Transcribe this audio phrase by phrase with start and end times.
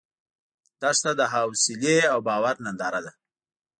[0.81, 3.11] دښته د حوصله او باور ننداره ده.